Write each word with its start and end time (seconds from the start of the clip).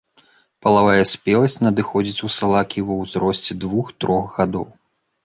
Палавая 0.65 1.01
спеласць 1.09 1.57
надыходзіць 1.65 2.23
у 2.29 2.29
салакі 2.37 2.79
ва 2.87 2.97
ўзросце 3.03 3.57
двух-трох 3.65 4.25
гадоў. 4.39 4.67